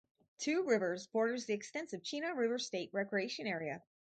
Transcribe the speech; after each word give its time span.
Two 0.39 0.63
Rivers 0.63 1.05
borders 1.05 1.45
the 1.45 1.53
extensive 1.53 2.01
Chena 2.01 2.35
River 2.35 2.57
State 2.57 2.89
Recreation 2.91 3.45
Area. 3.45 3.83